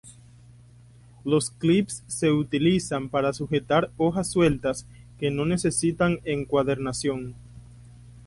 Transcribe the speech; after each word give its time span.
Los 1.23 1.51
clips 1.51 2.03
se 2.07 2.31
utilizan 2.31 3.07
para 3.09 3.33
sujetar 3.33 3.91
hojas 3.97 4.31
sueltas 4.31 4.87
que 5.19 5.29
no 5.29 5.45
necesitan 5.45 6.21
encuadernación. 6.23 7.35